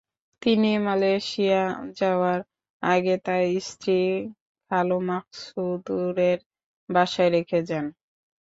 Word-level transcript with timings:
তিনি 0.41 0.69
মালয়েশিয়া 0.85 1.61
যাওয়ার 1.99 2.39
আগে 2.83 3.15
তার 3.25 3.43
স্ত্রীকে 3.61 4.29
খালু 4.71 4.97
মাকসুদুরের 5.09 6.39
বাসায় 6.89 7.31
রেখে 7.35 7.59
যান। 7.67 7.85